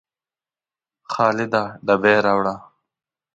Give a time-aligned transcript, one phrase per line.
[1.11, 2.55] خالده ډبې راوړه